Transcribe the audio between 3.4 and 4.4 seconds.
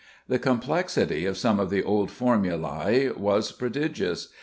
prodigious.